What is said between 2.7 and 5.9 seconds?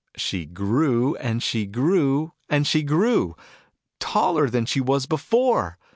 grew. Taller than she was before